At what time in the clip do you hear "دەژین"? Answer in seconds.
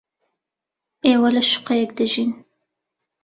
1.97-2.31